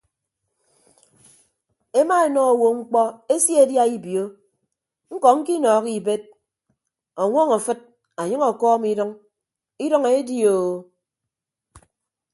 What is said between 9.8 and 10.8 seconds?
idʌñ eedioo.